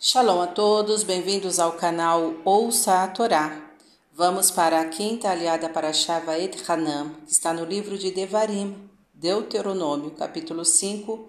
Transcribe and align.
Shalom 0.00 0.40
a 0.40 0.46
todos, 0.46 1.02
bem-vindos 1.02 1.58
ao 1.58 1.72
canal 1.72 2.32
Ouça 2.44 3.02
a 3.02 3.08
Torá. 3.08 3.68
Vamos 4.12 4.48
para 4.48 4.80
a 4.80 4.84
quinta 4.84 5.28
aliada 5.28 5.68
para 5.68 5.92
Shavaet 5.92 6.56
Hanam, 6.68 7.16
que 7.26 7.32
está 7.32 7.52
no 7.52 7.64
livro 7.64 7.98
de 7.98 8.12
Devarim, 8.12 8.88
Deuteronômio, 9.12 10.12
capítulo 10.12 10.64
5, 10.64 11.28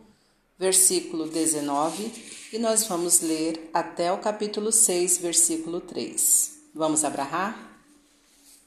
versículo 0.56 1.28
19, 1.28 2.14
e 2.54 2.60
nós 2.60 2.86
vamos 2.86 3.22
ler 3.22 3.72
até 3.74 4.14
o 4.14 4.20
capítulo 4.20 4.72
6, 4.72 5.18
versículo 5.18 5.82
3. 5.82 6.52
Vamos 6.76 7.04
abrahar? 7.04 7.58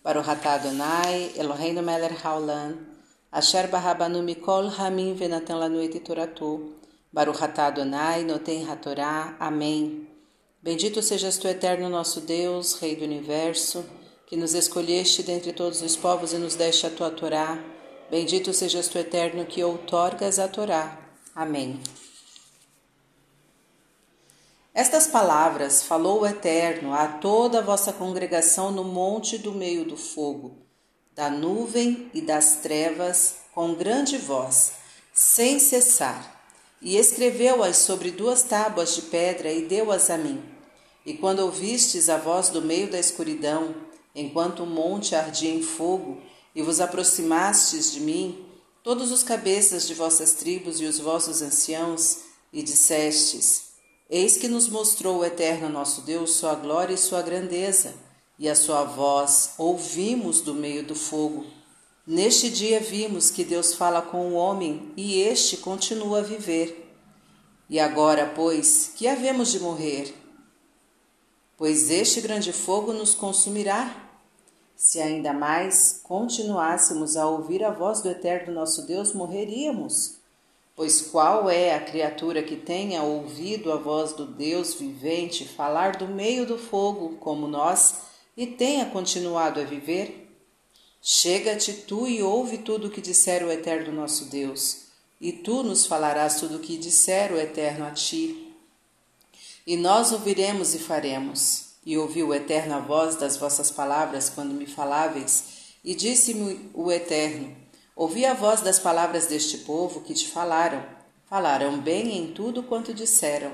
Para 0.03 0.19
o 0.19 0.23
Ratá 0.23 0.55
Adonai, 0.55 1.30
Eloheinu 1.37 1.80
Meler 1.80 2.27
Haolam, 2.27 2.77
Asher 3.30 3.69
Barabanu 3.69 4.21
Mikol 4.21 4.66
Hamim 4.66 5.14
Venatan 5.14 5.59
Lanu 5.59 5.80
Et 5.80 6.00
Toratu, 6.00 6.82
Baruch 7.13 7.43
atah 7.45 7.67
Adonai, 7.67 8.25
Noten 8.25 8.67
Hatorá. 8.67 9.37
Amém. 9.39 10.09
Bendito 10.63 11.03
sejas 11.03 11.36
tu, 11.36 11.46
eterno 11.46 11.91
nosso 11.91 12.23
Deus, 12.23 12.81
Rei 12.81 12.96
do 12.96 13.05
Universo, 13.05 13.85
que 14.27 14.35
nos 14.35 14.55
escolheste 14.55 15.22
dentre 15.22 15.53
todos 15.53 15.83
os 15.83 15.95
povos 15.95 16.33
e 16.33 16.39
nos 16.39 16.55
deste 16.55 16.86
a 16.86 16.91
tua 16.91 17.11
Torá. 17.11 17.63
Bendito 18.11 18.55
sejas 18.55 18.89
tu, 18.89 18.96
eterno, 18.96 19.45
que 19.45 19.63
outorgas 19.63 20.39
a 20.39 20.49
Torá. 20.49 20.99
Amém. 21.35 21.79
Estas 24.72 25.07
palavras 25.07 25.83
falou 25.83 26.22
o 26.22 26.27
Eterno 26.27 26.94
a 26.94 27.07
toda 27.07 27.58
a 27.58 27.63
vossa 27.63 27.93
congregação 27.93 28.71
no 28.71 28.85
monte 28.85 29.36
do 29.36 29.53
meio 29.53 29.85
do 29.85 29.99
fogo, 29.99 30.57
da 31.14 31.29
nuvem 31.29 32.11
e 32.14 32.22
das 32.22 32.56
trevas, 32.62 33.36
com 33.55 33.75
grande 33.75 34.17
voz, 34.17 34.72
sem 35.12 35.58
cessar 35.58 36.42
e 36.83 36.97
escreveu-as 36.97 37.77
sobre 37.77 38.11
duas 38.11 38.42
tábuas 38.42 38.95
de 38.97 39.03
pedra 39.03 39.53
e 39.53 39.62
deu-as 39.62 40.11
a 40.11 40.19
mim. 40.19 40.42
E 41.06 41.14
quando 41.14 41.41
ouvistes 41.41 42.08
a 42.08 42.17
voz 42.17 42.48
do 42.48 42.61
meio 42.61 42.91
da 42.91 42.98
escuridão, 42.98 43.75
enquanto 44.14 44.64
o 44.64 44.66
monte 44.66 45.14
ardia 45.14 45.50
em 45.50 45.62
fogo, 45.62 46.20
e 46.55 46.60
vos 46.60 46.80
aproximastes 46.80 47.92
de 47.92 48.00
mim, 48.00 48.44
todos 48.83 49.10
os 49.10 49.22
cabeças 49.22 49.86
de 49.86 49.94
vossas 49.94 50.34
tribos 50.34 50.80
e 50.80 50.84
os 50.84 50.98
vossos 50.98 51.41
anciãos, 51.41 52.19
e 52.53 52.62
dissestes: 52.62 53.72
Eis 54.10 54.36
que 54.36 54.48
nos 54.48 54.69
mostrou 54.69 55.19
o 55.19 55.25
eterno 55.25 55.69
nosso 55.69 56.03
Deus 56.03 56.33
sua 56.33 56.55
glória 56.55 56.94
e 56.94 56.98
sua 56.98 57.22
grandeza, 57.22 57.94
e 58.38 58.48
a 58.48 58.55
sua 58.55 58.84
voz 58.84 59.53
ouvimos 59.56 60.41
do 60.41 60.53
meio 60.53 60.83
do 60.83 60.94
fogo. 60.94 61.61
Neste 62.05 62.50
dia 62.50 62.81
vimos 62.81 63.31
que 63.31 63.45
Deus 63.45 63.75
fala 63.75 64.03
com 64.03 64.33
o 64.33 64.34
homem 64.34 64.91
e 64.97 65.20
este 65.20 65.58
continua 65.58 66.19
a 66.19 66.22
viver. 66.22 66.92
E 67.70 67.78
agora, 67.78 68.33
pois, 68.34 68.91
que 68.97 69.06
havemos 69.06 69.53
de 69.53 69.61
morrer? 69.61 70.12
Pois 71.56 71.91
este 71.91 72.20
grande 72.20 72.53
fogo 72.53 72.92
nos 72.92 73.14
consumirá. 73.14 74.11
Se 74.75 75.00
ainda 75.00 75.33
mais 75.33 76.00
continuássemos 76.03 77.17
a 77.17 77.28
ouvir 77.28 77.62
a 77.62 77.70
voz 77.70 78.03
do 78.03 78.11
eterno 78.11 78.53
nosso 78.53 78.84
Deus, 78.84 79.12
morreríamos. 79.12 80.16
Pois 80.75 81.03
qual 81.03 81.48
é 81.48 81.72
a 81.72 81.84
criatura 81.84 82.42
que 82.42 82.56
tenha 82.56 83.05
ouvido 83.05 83.70
a 83.70 83.77
voz 83.77 84.12
do 84.12 84.27
Deus 84.27 84.75
vivente 84.75 85.47
falar 85.47 85.94
do 85.97 86.09
meio 86.09 86.44
do 86.44 86.59
fogo, 86.59 87.16
como 87.20 87.47
nós, 87.47 87.94
e 88.37 88.44
tenha 88.44 88.87
continuado 88.87 89.61
a 89.61 89.64
viver? 89.64 90.22
Chega-te 91.05 91.72
tu 91.72 92.06
e 92.06 92.22
ouve 92.22 92.58
tudo 92.58 92.86
o 92.86 92.91
que 92.91 93.00
disser 93.00 93.45
o 93.45 93.50
Eterno 93.50 93.91
nosso 93.91 94.27
Deus, 94.27 94.83
e 95.20 95.33
tu 95.33 95.64
nos 95.64 95.84
falarás 95.84 96.39
tudo 96.39 96.59
o 96.59 96.61
que 96.61 96.78
disser 96.78 97.33
o 97.33 97.41
Eterno 97.41 97.84
a 97.84 97.91
ti. 97.91 98.55
E 99.67 99.77
nós 99.77 100.12
ouviremos 100.12 100.77
e 100.77 100.78
faremos. 100.78 101.72
E 101.84 101.98
ouvi 101.98 102.22
o 102.22 102.33
Eterno 102.33 102.77
a 102.77 102.78
voz 102.78 103.17
das 103.17 103.36
vossas 103.36 103.69
palavras 103.69 104.31
quando 104.31 104.55
me 104.55 104.64
faláveis, 104.64 105.75
e 105.83 105.92
disse-me 105.92 106.70
o 106.72 106.93
Eterno: 106.93 107.53
Ouvi 107.97 108.25
a 108.25 108.32
voz 108.32 108.60
das 108.60 108.78
palavras 108.78 109.26
deste 109.26 109.59
povo 109.59 110.03
que 110.03 110.15
te 110.15 110.28
falaram. 110.28 110.87
Falaram 111.28 111.81
bem 111.81 112.16
em 112.16 112.32
tudo 112.32 112.62
quanto 112.62 112.94
disseram. 112.94 113.50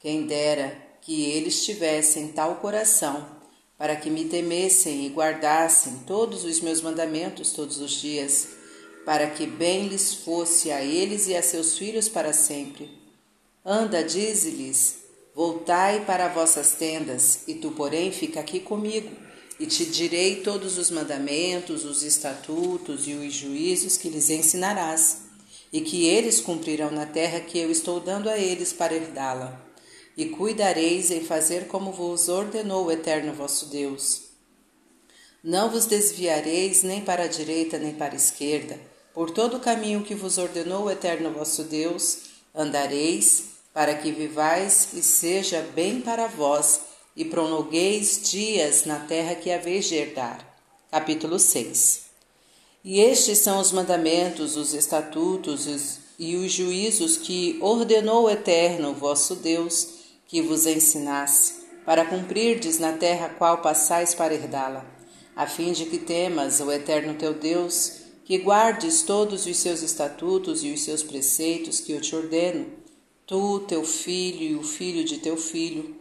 Quem 0.00 0.26
dera 0.26 0.76
que 1.00 1.26
eles 1.26 1.64
tivessem 1.64 2.32
tal 2.32 2.56
coração 2.56 3.37
para 3.78 3.94
que 3.94 4.10
me 4.10 4.24
temessem 4.24 5.06
e 5.06 5.08
guardassem 5.08 6.00
todos 6.04 6.44
os 6.44 6.60
meus 6.60 6.82
mandamentos 6.82 7.52
todos 7.52 7.78
os 7.78 7.92
dias, 7.92 8.48
para 9.06 9.30
que 9.30 9.46
bem 9.46 9.86
lhes 9.86 10.12
fosse 10.12 10.72
a 10.72 10.82
eles 10.82 11.28
e 11.28 11.36
a 11.36 11.42
seus 11.42 11.78
filhos 11.78 12.08
para 12.08 12.32
sempre. 12.32 12.90
Anda, 13.64 14.02
dize-lhes, 14.02 14.96
voltai 15.32 16.04
para 16.04 16.26
vossas 16.26 16.72
tendas, 16.72 17.44
e 17.46 17.54
tu, 17.54 17.70
porém, 17.70 18.10
fica 18.10 18.40
aqui 18.40 18.58
comigo, 18.58 19.10
e 19.60 19.66
te 19.66 19.86
direi 19.86 20.42
todos 20.42 20.76
os 20.76 20.90
mandamentos, 20.90 21.84
os 21.84 22.02
estatutos 22.02 23.06
e 23.06 23.12
os 23.14 23.32
juízos 23.32 23.96
que 23.96 24.08
lhes 24.08 24.28
ensinarás, 24.28 25.18
e 25.72 25.80
que 25.80 26.04
eles 26.04 26.40
cumprirão 26.40 26.90
na 26.90 27.06
terra 27.06 27.40
que 27.40 27.58
eu 27.58 27.70
estou 27.70 28.00
dando 28.00 28.28
a 28.28 28.36
eles 28.36 28.72
para 28.72 28.94
herdá-la 28.94 29.67
e 30.18 30.30
cuidareis 30.30 31.12
em 31.12 31.22
fazer 31.22 31.68
como 31.68 31.92
vos 31.92 32.28
ordenou 32.28 32.86
o 32.86 32.90
Eterno 32.90 33.32
vosso 33.32 33.66
Deus. 33.66 34.22
Não 35.44 35.70
vos 35.70 35.86
desviareis 35.86 36.82
nem 36.82 37.00
para 37.00 37.22
a 37.22 37.28
direita 37.28 37.78
nem 37.78 37.94
para 37.94 38.14
a 38.14 38.16
esquerda, 38.16 38.80
por 39.14 39.30
todo 39.30 39.58
o 39.58 39.60
caminho 39.60 40.02
que 40.02 40.16
vos 40.16 40.36
ordenou 40.36 40.86
o 40.86 40.90
Eterno 40.90 41.30
vosso 41.30 41.62
Deus, 41.62 42.18
andareis, 42.52 43.44
para 43.72 43.94
que 43.94 44.10
vivais 44.10 44.88
e 44.92 45.04
seja 45.04 45.62
bem 45.72 46.00
para 46.00 46.26
vós, 46.26 46.80
e 47.14 47.24
prolongueis 47.24 48.28
dias 48.28 48.86
na 48.86 48.98
terra 48.98 49.36
que 49.36 49.52
haveis 49.52 49.86
de 49.86 49.94
herdar. 49.94 50.44
Capítulo 50.90 51.38
6 51.38 52.06
E 52.82 52.98
estes 52.98 53.38
são 53.38 53.60
os 53.60 53.70
mandamentos, 53.70 54.56
os 54.56 54.74
estatutos 54.74 56.00
e 56.18 56.34
os 56.34 56.50
juízos 56.50 57.16
que 57.16 57.56
ordenou 57.60 58.24
o 58.24 58.30
Eterno 58.30 58.92
vosso 58.94 59.36
Deus, 59.36 59.97
que 60.28 60.42
vos 60.42 60.66
ensinasse, 60.66 61.54
para 61.86 62.04
cumprirdes 62.04 62.78
na 62.78 62.92
terra 62.92 63.30
qual 63.30 63.62
passais 63.62 64.14
para 64.14 64.34
herdá-la, 64.34 64.84
a 65.34 65.46
fim 65.46 65.72
de 65.72 65.86
que 65.86 65.96
temas 65.96 66.60
o 66.60 66.70
eterno 66.70 67.14
teu 67.14 67.32
Deus, 67.32 68.02
que 68.24 68.36
guardes 68.36 69.02
todos 69.02 69.46
os 69.46 69.56
seus 69.56 69.80
estatutos 69.80 70.62
e 70.62 70.70
os 70.70 70.82
seus 70.82 71.02
preceitos 71.02 71.80
que 71.80 71.92
eu 71.92 72.00
te 72.02 72.14
ordeno, 72.14 72.66
tu, 73.26 73.60
teu 73.60 73.82
filho 73.82 74.42
e 74.42 74.54
o 74.54 74.62
filho 74.62 75.02
de 75.02 75.16
teu 75.16 75.38
filho, 75.38 75.96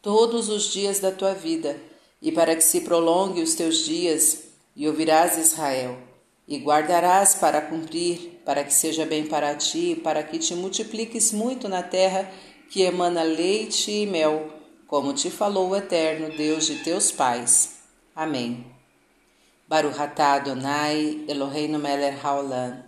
todos 0.00 0.48
os 0.48 0.72
dias 0.72 1.00
da 1.00 1.10
tua 1.10 1.34
vida, 1.34 1.76
e 2.22 2.30
para 2.30 2.54
que 2.54 2.62
se 2.62 2.82
prolongue 2.82 3.42
os 3.42 3.54
teus 3.54 3.78
dias, 3.84 4.44
e 4.76 4.86
ouvirás 4.86 5.36
Israel, 5.36 5.98
e 6.46 6.56
guardarás 6.58 7.34
para 7.34 7.60
cumprir, 7.60 8.40
para 8.44 8.62
que 8.62 8.72
seja 8.72 9.04
bem 9.04 9.26
para 9.26 9.56
ti, 9.56 10.00
para 10.04 10.22
que 10.22 10.38
te 10.38 10.54
multipliques 10.54 11.32
muito 11.32 11.68
na 11.68 11.82
terra 11.82 12.30
que 12.70 12.82
emana 12.82 13.22
leite 13.22 13.90
e 13.90 14.06
mel, 14.06 14.52
como 14.86 15.12
te 15.12 15.30
falou 15.30 15.70
o 15.70 15.76
eterno 15.76 16.36
Deus 16.36 16.66
de 16.66 16.82
teus 16.82 17.10
pais. 17.10 17.80
Amém. 18.14 18.66
Baruch 19.66 20.00
atah 20.00 20.34
Adonai 20.34 21.24
Eloheinu 21.28 21.78
melech 21.78 22.18
haolam, 22.24 22.84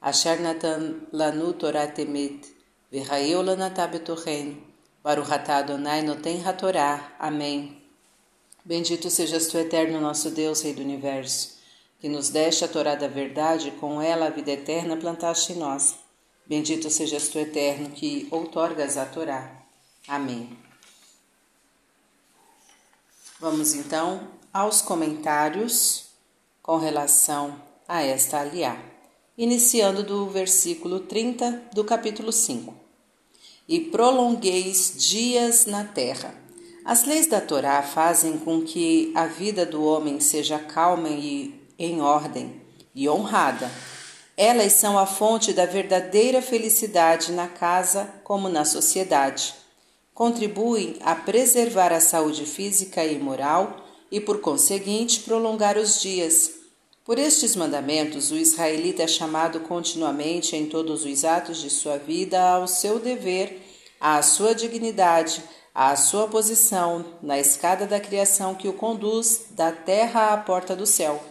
asher 0.00 0.40
natan 0.40 1.08
lanu 1.12 1.52
Torah 1.52 1.88
temet, 1.88 2.46
v'chayeu 2.90 3.42
lanatah 3.42 3.88
betochen, 3.88 4.70
Baruch 5.02 5.32
atah 5.32 5.58
Adonai 5.58 6.02
noten 6.02 6.42
hatorá. 6.46 7.16
Amém. 7.18 7.82
Bendito 8.62 9.08
sejas 9.08 9.46
tu, 9.46 9.56
eterno 9.56 9.98
nosso 9.98 10.30
Deus, 10.30 10.60
Rei 10.60 10.74
do 10.74 10.82
Universo, 10.82 11.56
que 11.98 12.06
nos 12.06 12.28
deste 12.28 12.66
a 12.66 12.68
Torá 12.68 12.94
da 12.94 13.08
verdade 13.08 13.68
e 13.68 13.70
com 13.70 14.02
ela 14.02 14.26
a 14.26 14.30
vida 14.30 14.50
eterna 14.50 14.98
plantaste 14.98 15.54
em 15.54 15.56
nós. 15.56 15.99
Bendito 16.50 16.90
sejas 16.90 17.28
tu, 17.28 17.38
eterno, 17.38 17.90
que 17.90 18.26
outorgas 18.28 18.96
a 18.96 19.06
Torá. 19.06 19.52
Amém. 20.08 20.58
Vamos 23.38 23.72
então 23.72 24.26
aos 24.52 24.82
comentários 24.82 26.06
com 26.60 26.76
relação 26.76 27.54
a 27.86 28.02
esta 28.02 28.40
aliá, 28.40 28.76
iniciando 29.38 30.02
do 30.02 30.26
versículo 30.26 30.98
30 30.98 31.68
do 31.72 31.84
capítulo 31.84 32.32
5. 32.32 32.74
E 33.68 33.78
prolongueis 33.82 34.94
dias 34.98 35.66
na 35.66 35.84
terra. 35.84 36.34
As 36.84 37.04
leis 37.04 37.28
da 37.28 37.40
Torá 37.40 37.80
fazem 37.80 38.36
com 38.38 38.62
que 38.62 39.12
a 39.14 39.24
vida 39.24 39.64
do 39.64 39.84
homem 39.84 40.18
seja 40.18 40.58
calma 40.58 41.10
e 41.10 41.54
em 41.78 42.00
ordem 42.00 42.60
e 42.92 43.08
honrada 43.08 43.70
elas 44.42 44.72
são 44.72 44.98
a 44.98 45.04
fonte 45.04 45.52
da 45.52 45.66
verdadeira 45.66 46.40
felicidade 46.40 47.30
na 47.30 47.46
casa 47.46 48.08
como 48.24 48.48
na 48.48 48.64
sociedade. 48.64 49.54
Contribuem 50.14 50.96
a 51.02 51.14
preservar 51.14 51.92
a 51.92 52.00
saúde 52.00 52.46
física 52.46 53.04
e 53.04 53.18
moral 53.18 53.84
e, 54.10 54.18
por 54.18 54.40
conseguinte, 54.40 55.20
prolongar 55.20 55.76
os 55.76 56.00
dias. 56.00 56.52
Por 57.04 57.18
estes 57.18 57.54
mandamentos, 57.54 58.30
o 58.30 58.36
israelita 58.36 59.02
é 59.02 59.06
chamado 59.06 59.60
continuamente 59.60 60.56
em 60.56 60.64
todos 60.64 61.04
os 61.04 61.22
atos 61.22 61.60
de 61.60 61.68
sua 61.68 61.98
vida 61.98 62.40
ao 62.40 62.66
seu 62.66 62.98
dever 62.98 63.60
à 64.00 64.22
sua 64.22 64.54
dignidade, 64.54 65.44
à 65.74 65.94
sua 65.94 66.26
posição 66.26 67.04
na 67.22 67.38
escada 67.38 67.86
da 67.86 68.00
criação 68.00 68.54
que 68.54 68.66
o 68.66 68.72
conduz 68.72 69.48
da 69.50 69.70
terra 69.70 70.32
à 70.32 70.38
porta 70.38 70.74
do 70.74 70.86
céu. 70.86 71.29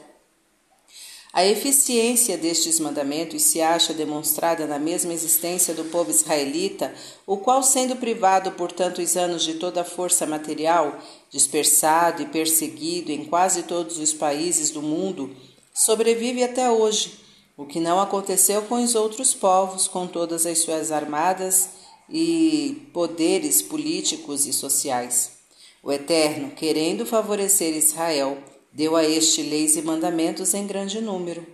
A 1.40 1.46
eficiência 1.46 2.38
destes 2.38 2.82
mandamentos 2.82 3.44
se 3.44 3.62
acha 3.62 3.94
demonstrada 3.94 4.68
na 4.68 4.78
mesma 4.78 5.14
existência 5.14 5.74
do 5.74 5.86
povo 5.86 6.12
israelita, 6.12 6.94
o 7.26 7.38
qual, 7.38 7.64
sendo 7.64 7.96
privado 7.96 8.52
por 8.52 8.74
tantos 8.74 9.16
anos 9.16 9.44
de 9.44 9.54
toda 9.54 9.80
a 9.80 9.86
força 9.86 10.26
material, 10.26 11.00
dispersado 11.32 12.22
e 12.22 12.26
perseguido 12.26 13.10
em 13.14 13.24
quase 13.24 13.64
todos 13.64 14.00
os 14.00 14.12
países 14.12 14.70
do 14.70 14.82
mundo, 14.82 15.34
sobrevive 15.74 16.44
até 16.44 16.70
hoje, 16.70 17.18
o 17.56 17.66
que 17.66 17.80
não 17.80 18.02
aconteceu 18.02 18.64
com 18.64 18.84
os 18.84 18.94
outros 18.94 19.34
povos, 19.34 19.88
com 19.88 20.08
todas 20.08 20.46
as 20.46 20.60
suas 20.60 20.92
armadas 20.92 21.70
e 22.10 22.86
poderes 22.92 23.62
políticos 23.62 24.46
e 24.46 24.52
sociais. 24.52 25.38
O 25.82 25.90
Eterno, 25.90 26.52
querendo 26.52 27.06
favorecer 27.06 27.78
Israel, 27.78 28.38
deu 28.72 28.96
a 28.96 29.04
este 29.04 29.42
leis 29.42 29.76
e 29.76 29.82
mandamentos 29.82 30.54
em 30.54 30.66
grande 30.68 31.02
número, 31.02 31.46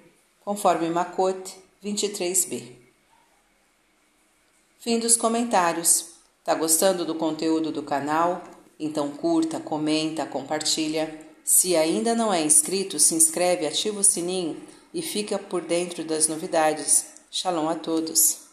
conforme 0.43 0.89
Macote 0.89 1.55
23b. 1.83 2.71
Fim 4.79 4.99
dos 4.99 5.17
comentários. 5.17 6.13
Tá 6.43 6.53
gostando 6.53 7.05
do 7.05 7.15
conteúdo 7.15 7.71
do 7.71 7.81
canal? 7.81 8.43
Então 8.79 9.09
curta, 9.09 9.59
comenta, 9.59 10.25
compartilha. 10.25 11.19
Se 11.43 11.75
ainda 11.75 12.13
não 12.13 12.33
é 12.33 12.43
inscrito, 12.43 12.99
se 12.99 13.15
inscreve, 13.15 13.65
ativa 13.65 13.99
o 13.99 14.03
sininho 14.03 14.57
e 14.93 15.01
fica 15.01 15.39
por 15.39 15.61
dentro 15.61 16.03
das 16.03 16.27
novidades. 16.27 17.07
Shalom 17.31 17.67
a 17.67 17.75
todos. 17.75 18.44